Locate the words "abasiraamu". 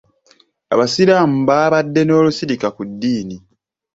0.73-1.37